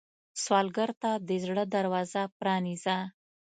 [0.43, 2.97] سوالګر ته د زړه دروازه پرانیزه